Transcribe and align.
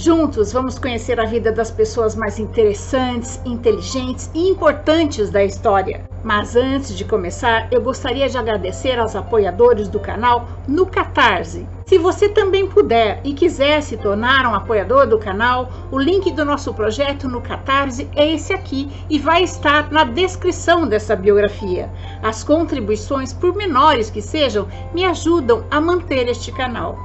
Juntos 0.00 0.52
vamos 0.52 0.78
conhecer 0.78 1.18
a 1.18 1.24
vida 1.24 1.50
das 1.50 1.72
pessoas 1.72 2.14
mais 2.14 2.38
interessantes, 2.38 3.40
inteligentes 3.44 4.30
e 4.32 4.48
importantes 4.48 5.28
da 5.28 5.42
história. 5.42 6.08
Mas 6.22 6.54
antes 6.54 6.96
de 6.96 7.04
começar, 7.04 7.66
eu 7.72 7.82
gostaria 7.82 8.28
de 8.28 8.38
agradecer 8.38 8.96
aos 8.96 9.16
apoiadores 9.16 9.88
do 9.88 9.98
canal 9.98 10.46
no 10.68 10.86
Catarse. 10.86 11.66
Se 11.84 11.98
você 11.98 12.28
também 12.28 12.64
puder 12.68 13.20
e 13.24 13.34
quiser 13.34 13.82
se 13.82 13.96
tornar 13.96 14.46
um 14.46 14.54
apoiador 14.54 15.04
do 15.04 15.18
canal, 15.18 15.68
o 15.90 15.98
link 15.98 16.30
do 16.30 16.44
nosso 16.44 16.72
projeto 16.72 17.28
no 17.28 17.40
Catarse 17.40 18.08
é 18.14 18.32
esse 18.32 18.52
aqui 18.52 18.88
e 19.10 19.18
vai 19.18 19.42
estar 19.42 19.90
na 19.90 20.04
descrição 20.04 20.86
dessa 20.86 21.16
biografia. 21.16 21.90
As 22.22 22.44
contribuições, 22.44 23.32
por 23.32 23.52
menores 23.56 24.10
que 24.10 24.22
sejam, 24.22 24.68
me 24.94 25.04
ajudam 25.04 25.64
a 25.72 25.80
manter 25.80 26.28
este 26.28 26.52
canal. 26.52 26.96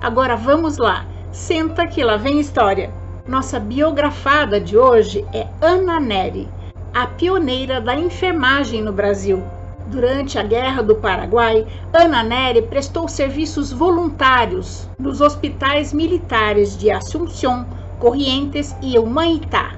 Agora 0.00 0.36
vamos 0.36 0.78
lá! 0.78 1.15
Senta 1.36 1.86
que 1.86 2.02
lá 2.02 2.16
vem 2.16 2.40
história. 2.40 2.90
Nossa 3.28 3.60
biografada 3.60 4.58
de 4.58 4.76
hoje 4.76 5.22
é 5.34 5.46
Ana 5.60 6.00
Neri, 6.00 6.48
a 6.94 7.06
pioneira 7.06 7.78
da 7.78 7.94
enfermagem 7.94 8.80
no 8.82 8.90
Brasil. 8.90 9.42
Durante 9.86 10.38
a 10.38 10.42
Guerra 10.42 10.82
do 10.82 10.96
Paraguai, 10.96 11.66
Ana 11.92 12.22
Neri 12.22 12.62
prestou 12.62 13.06
serviços 13.06 13.70
voluntários 13.70 14.88
nos 14.98 15.20
hospitais 15.20 15.92
militares 15.92 16.74
de 16.74 16.90
Assunção, 16.90 17.66
Corrientes 18.00 18.74
e 18.80 18.98
Humaitá. 18.98 19.74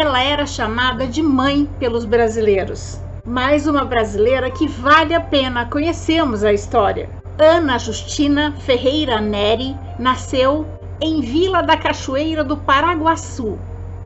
Ela 0.00 0.22
era 0.22 0.46
chamada 0.46 1.06
de 1.06 1.22
mãe 1.22 1.68
pelos 1.78 2.06
brasileiros. 2.06 2.98
Mais 3.22 3.66
uma 3.66 3.84
brasileira 3.84 4.50
que 4.50 4.66
vale 4.66 5.14
a 5.14 5.20
pena 5.20 5.66
conhecermos 5.66 6.42
a 6.42 6.54
história. 6.54 7.10
Ana 7.38 7.78
Justina 7.78 8.52
Ferreira 8.60 9.20
Neri 9.20 9.76
nasceu 9.98 10.66
em 11.04 11.20
Vila 11.20 11.62
da 11.64 11.76
Cachoeira 11.76 12.44
do 12.44 12.56
Paraguaçu, 12.56 13.58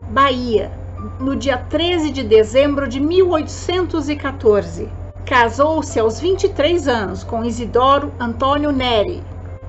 Bahia, 0.09 0.73
no 1.21 1.37
dia 1.37 1.59
13 1.59 2.11
de 2.11 2.23
dezembro 2.23 2.89
de 2.89 2.99
1814. 2.99 4.89
Casou-se 5.27 6.01
aos 6.01 6.19
23 6.19 6.89
anos 6.89 7.23
com 7.23 7.45
Isidoro 7.45 8.11
Antônio 8.19 8.73
Neri, 8.73 9.23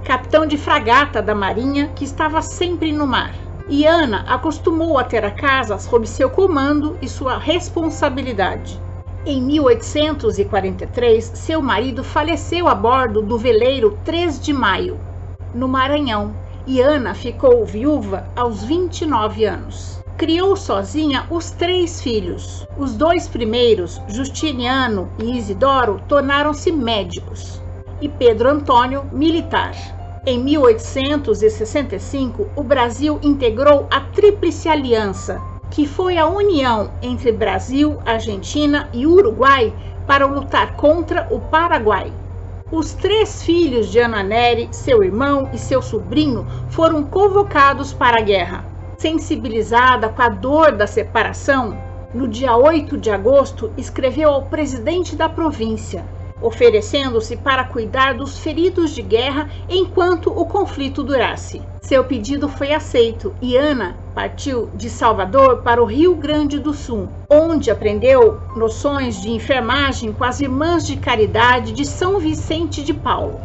capitão 0.05 0.45
de 0.45 0.57
fragata 0.57 1.21
da 1.21 1.35
Marinha 1.35 1.91
que 1.93 2.05
estava 2.05 2.41
sempre 2.41 2.93
no 2.93 3.05
mar. 3.05 3.35
E 3.67 3.85
Ana 3.85 4.23
acostumou 4.25 4.97
a 4.97 5.03
ter 5.03 5.25
a 5.25 5.31
casa 5.31 5.77
sob 5.77 6.07
seu 6.07 6.29
comando 6.29 6.97
e 7.01 7.09
sua 7.09 7.37
responsabilidade. 7.37 8.79
Em 9.25 9.41
1843, 9.41 11.25
seu 11.35 11.61
marido 11.61 12.05
faleceu 12.05 12.69
a 12.69 12.73
bordo 12.73 13.21
do 13.21 13.37
veleiro 13.37 13.99
3 14.05 14.39
de 14.39 14.53
Maio, 14.53 14.97
no 15.53 15.67
Maranhão, 15.67 16.33
e 16.67 16.81
Ana 16.81 17.15
ficou 17.15 17.65
viúva 17.65 18.27
aos 18.35 18.63
29 18.63 19.45
anos. 19.45 19.97
Criou 20.17 20.55
sozinha 20.57 21.25
os 21.29 21.49
três 21.49 22.01
filhos. 22.01 22.67
Os 22.77 22.95
dois 22.95 23.27
primeiros, 23.27 24.01
Justiniano 24.09 25.09
e 25.17 25.37
Isidoro, 25.37 26.01
tornaram-se 26.09 26.71
médicos 26.71 27.61
e 28.01 28.09
Pedro 28.09 28.49
Antônio, 28.49 29.05
militar. 29.13 29.71
Em 30.25 30.43
1865, 30.43 32.47
o 32.55 32.63
Brasil 32.63 33.17
integrou 33.23 33.87
a 33.89 34.01
Tríplice 34.01 34.67
Aliança, 34.67 35.41
que 35.71 35.87
foi 35.87 36.17
a 36.17 36.27
união 36.27 36.91
entre 37.01 37.31
Brasil, 37.31 37.97
Argentina 38.05 38.89
e 38.91 39.07
Uruguai 39.07 39.73
para 40.05 40.25
lutar 40.25 40.75
contra 40.75 41.27
o 41.31 41.39
Paraguai. 41.39 42.11
Os 42.69 42.93
três 42.93 43.43
filhos 43.43 43.89
de 43.89 43.97
Ana 43.97 44.21
Neri, 44.21 44.67
seu 44.71 45.01
irmão 45.01 45.49
e 45.53 45.57
seu 45.57 45.81
sobrinho, 45.81 46.45
foram 46.69 47.01
convocados 47.01 47.93
para 47.93 48.19
a 48.19 48.21
guerra. 48.21 48.65
Sensibilizada 48.97 50.09
com 50.09 50.21
a 50.21 50.27
dor 50.27 50.73
da 50.73 50.85
separação, 50.85 51.77
no 52.13 52.27
dia 52.27 52.57
8 52.57 52.97
de 52.97 53.09
agosto, 53.09 53.71
escreveu 53.77 54.29
ao 54.29 54.47
presidente 54.47 55.15
da 55.15 55.29
província, 55.29 56.03
oferecendo-se 56.41 57.37
para 57.37 57.63
cuidar 57.63 58.15
dos 58.15 58.37
feridos 58.37 58.91
de 58.91 59.01
guerra 59.01 59.49
enquanto 59.69 60.29
o 60.29 60.45
conflito 60.45 61.03
durasse. 61.03 61.61
Seu 61.81 62.03
pedido 62.03 62.49
foi 62.49 62.73
aceito 62.73 63.33
e 63.41 63.55
Ana 63.55 63.95
partiu 64.17 64.67
de 64.73 64.89
Salvador 64.89 65.57
para 65.57 65.79
o 65.79 65.85
Rio 65.85 66.15
Grande 66.15 66.57
do 66.57 66.73
Sul, 66.73 67.07
onde 67.29 67.69
aprendeu 67.69 68.39
noções 68.55 69.21
de 69.21 69.29
enfermagem 69.29 70.11
com 70.11 70.23
as 70.23 70.41
Irmãs 70.41 70.87
de 70.87 70.97
Caridade 70.97 71.71
de 71.71 71.85
São 71.85 72.17
Vicente 72.17 72.83
de 72.83 72.95
Paulo. 72.95 73.39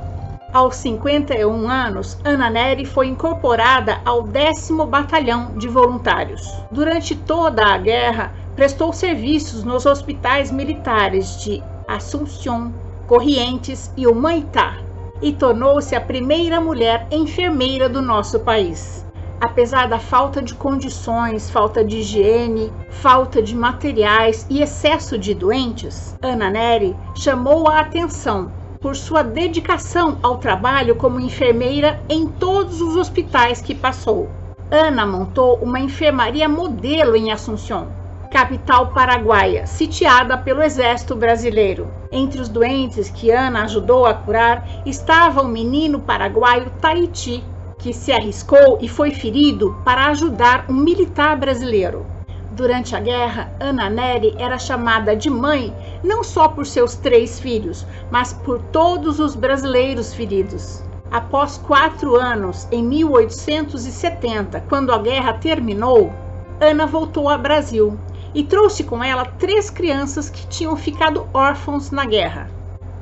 Aos 0.51 0.77
51 0.77 1.69
anos, 1.69 2.17
Ana 2.25 2.49
Neri 2.49 2.87
foi 2.87 3.09
incorporada 3.09 4.01
ao 4.03 4.23
10 4.23 4.71
Batalhão 4.89 5.59
de 5.59 5.69
Voluntários. 5.69 6.51
Durante 6.71 7.15
toda 7.15 7.67
a 7.67 7.77
guerra, 7.77 8.33
prestou 8.57 8.95
serviços 8.95 9.65
nos 9.65 9.85
hospitais 9.85 10.51
militares 10.51 11.39
de 11.43 11.63
Assunção, 11.87 12.73
Corrientes 13.07 13.93
e 13.95 14.07
Humaitá 14.07 14.79
e 15.21 15.35
tornou-se 15.35 15.95
a 15.95 16.01
primeira 16.01 16.63
mulher 16.63 17.07
enfermeira 17.11 17.91
do 17.91 18.01
nosso 18.01 18.41
país. 18.41 19.05
Apesar 19.43 19.89
da 19.89 19.99
falta 19.99 20.41
de 20.41 20.55
condições, 20.55 21.51
falta 21.51 21.83
de 21.83 21.97
higiene, 21.99 22.73
falta 22.91 23.43
de 23.43 23.57
materiais 23.57 24.47
e 24.49 24.63
excesso 24.63 25.19
de 25.19 25.35
doentes, 25.35 26.17
Ana 26.23 26.49
Neri 26.49 26.97
chamou 27.17 27.69
a 27.69 27.81
atenção 27.81 28.53
por 28.81 28.95
sua 28.95 29.25
dedicação 29.25 30.17
ao 30.23 30.39
trabalho 30.39 30.95
como 30.95 31.19
enfermeira 31.19 32.01
em 32.09 32.29
todos 32.29 32.81
os 32.81 32.95
hospitais 32.95 33.61
que 33.61 33.75
passou. 33.75 34.31
Ana 34.71 35.05
montou 35.05 35.57
uma 35.57 35.81
enfermaria 35.81 36.49
modelo 36.49 37.17
em 37.17 37.33
Assunção, 37.33 37.89
capital 38.31 38.93
paraguaia, 38.93 39.67
sitiada 39.67 40.39
pelo 40.39 40.63
exército 40.63 41.17
brasileiro. 41.17 41.89
Entre 42.13 42.41
os 42.41 42.49
doentes 42.49 43.11
que 43.11 43.33
Ana 43.33 43.65
ajudou 43.65 44.07
a 44.07 44.15
curar 44.15 44.65
estava 44.87 45.43
o 45.43 45.49
menino 45.49 45.99
paraguaio 45.99 46.71
Tahiti, 46.81 47.43
que 47.83 47.93
se 47.93 48.13
arriscou 48.13 48.79
e 48.81 48.89
foi 48.89 49.11
ferido 49.11 49.77
para 49.85 50.07
ajudar 50.07 50.67
um 50.69 50.73
militar 50.73 51.37
brasileiro. 51.37 52.07
Durante 52.53 52.95
a 52.95 53.01
guerra, 53.01 53.51
Ana 53.59 53.91
Neri 53.91 54.35
era 54.39 54.57
chamada 54.57 55.17
de 55.17 55.29
mãe 55.29 55.75
não 56.05 56.23
só 56.23 56.47
por 56.47 56.65
seus 56.65 56.95
três 56.95 57.41
filhos, 57.41 57.85
mas 58.11 58.33
por 58.33 58.61
todos 58.71 59.19
os 59.19 59.35
brasileiros 59.35 60.15
feridos. 60.15 60.85
Após 61.11 61.59
quatro 61.59 62.15
anos, 62.15 62.69
em 62.71 62.83
1870, 62.85 64.65
quando 64.69 64.93
a 64.93 64.99
guerra 64.99 65.33
terminou, 65.33 66.13
Ana 66.61 66.87
voltou 66.87 67.29
ao 67.29 67.39
Brasil 67.39 67.99
e 68.33 68.45
trouxe 68.45 68.85
com 68.85 69.03
ela 69.03 69.25
três 69.25 69.69
crianças 69.69 70.31
que 70.31 70.47
tinham 70.47 70.77
ficado 70.77 71.27
órfãos 71.35 71.91
na 71.91 72.05
guerra. 72.05 72.49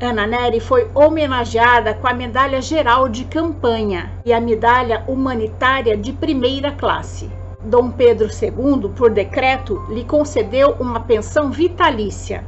Ana 0.02 0.26
Neri 0.26 0.60
foi 0.60 0.88
homenageada 0.94 1.92
com 1.92 2.08
a 2.08 2.14
Medalha 2.14 2.62
Geral 2.62 3.06
de 3.06 3.26
Campanha 3.26 4.10
e 4.24 4.32
a 4.32 4.40
Medalha 4.40 5.04
Humanitária 5.06 5.94
de 5.94 6.10
Primeira 6.10 6.72
Classe. 6.72 7.28
Dom 7.62 7.90
Pedro 7.90 8.26
II, 8.28 8.88
por 8.96 9.10
decreto, 9.10 9.78
lhe 9.90 10.02
concedeu 10.02 10.74
uma 10.80 11.00
pensão 11.00 11.50
vitalícia. 11.50 12.42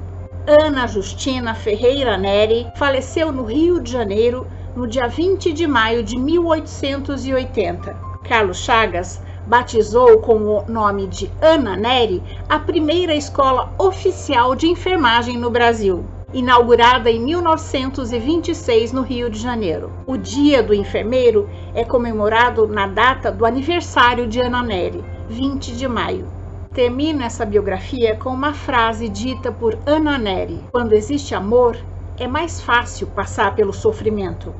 Ana 0.47 0.87
Justina 0.87 1.55
Ferreira 1.55 2.17
Neri 2.17 2.67
faleceu 2.75 3.31
no 3.31 3.45
Rio 3.45 3.83
de 3.83 3.93
Janeiro 3.93 4.47
no 4.75 4.87
dia 4.87 5.07
20 5.07 5.53
de 5.53 5.67
maio 5.67 6.03
de 6.03 6.17
1880. 6.17 7.95
Carlos 8.25 8.65
Chagas 8.65 9.21
batizou 9.47 10.21
com 10.21 10.39
o 10.39 10.65
nome 10.67 11.07
de 11.07 11.31
Ana 11.43 11.77
Neri 11.77 12.23
a 12.49 12.59
primeira 12.59 13.15
escola 13.15 13.71
oficial 13.76 14.55
de 14.55 14.69
enfermagem 14.69 15.37
no 15.37 15.50
Brasil, 15.50 16.03
inaugurada 16.32 17.11
em 17.11 17.20
1926 17.20 18.93
no 18.93 19.02
Rio 19.02 19.29
de 19.29 19.38
Janeiro. 19.38 19.93
O 20.06 20.17
Dia 20.17 20.62
do 20.62 20.73
Enfermeiro 20.73 21.49
é 21.75 21.84
comemorado 21.84 22.67
na 22.67 22.87
data 22.87 23.31
do 23.31 23.44
aniversário 23.44 24.26
de 24.26 24.40
Ana 24.40 24.62
Neri, 24.62 25.05
20 25.29 25.76
de 25.76 25.87
maio. 25.87 26.26
Termino 26.73 27.23
essa 27.23 27.44
biografia 27.44 28.17
com 28.17 28.31
uma 28.31 28.55
frase 28.55 29.08
dita 29.08 29.52
por 29.52 29.79
Ana 29.84 30.17
Neri: 30.17 30.58
Quando 30.73 30.94
existe 30.94 31.34
amor, 31.34 31.76
é 32.19 32.26
mais 32.26 32.61
fácil 32.61 33.08
passar 33.08 33.55
pelo 33.55 33.73
sofrimento. 33.73 34.55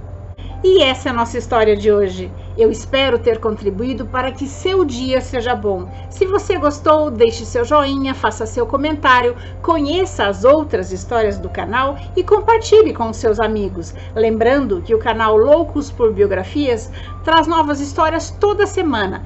E 0.65 0.81
essa 0.81 1.09
é 1.09 1.11
a 1.11 1.15
nossa 1.15 1.37
história 1.37 1.77
de 1.77 1.91
hoje. 1.91 2.31
Eu 2.57 2.71
espero 2.71 3.19
ter 3.19 3.41
contribuído 3.41 4.07
para 4.07 4.31
que 4.31 4.47
seu 4.47 4.85
dia 4.85 5.21
seja 5.21 5.57
bom. 5.57 5.91
Se 6.09 6.25
você 6.25 6.57
gostou, 6.57 7.11
deixe 7.11 7.45
seu 7.45 7.65
joinha, 7.65 8.15
faça 8.15 8.47
seu 8.47 8.65
comentário, 8.65 9.35
conheça 9.61 10.27
as 10.27 10.45
outras 10.45 10.93
histórias 10.93 11.37
do 11.37 11.49
canal 11.49 11.97
e 12.15 12.23
compartilhe 12.23 12.95
com 12.95 13.13
seus 13.13 13.41
amigos. 13.41 13.93
Lembrando 14.15 14.81
que 14.83 14.95
o 14.95 15.01
canal 15.01 15.37
Loucos 15.37 15.91
por 15.91 16.13
Biografias 16.13 16.93
traz 17.25 17.49
novas 17.49 17.81
histórias 17.81 18.31
toda 18.31 18.65
semana. 18.65 19.25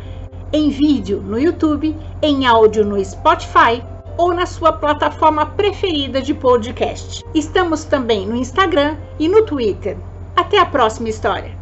em 0.52 0.70
vídeo 0.70 1.20
no 1.20 1.38
YouTube, 1.38 1.94
em 2.22 2.46
áudio 2.46 2.84
no 2.84 3.04
Spotify 3.04 3.82
ou 4.16 4.32
na 4.32 4.46
sua 4.46 4.72
plataforma 4.72 5.44
preferida 5.44 6.22
de 6.22 6.32
podcast. 6.32 7.22
Estamos 7.34 7.84
também 7.84 8.26
no 8.26 8.36
Instagram 8.36 8.96
e 9.18 9.28
no 9.28 9.44
Twitter. 9.44 9.98
Até 10.46 10.60
a 10.60 10.66
próxima 10.66 11.08
história! 11.08 11.58